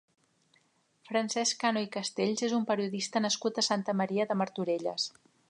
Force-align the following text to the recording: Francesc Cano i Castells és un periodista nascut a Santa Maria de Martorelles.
Francesc 1.09 1.59
Cano 1.63 1.83
i 1.85 1.89
Castells 1.97 2.43
és 2.49 2.57
un 2.61 2.65
periodista 2.71 3.23
nascut 3.27 3.61
a 3.61 3.67
Santa 3.69 3.97
Maria 4.01 4.29
de 4.33 4.41
Martorelles. 4.43 5.09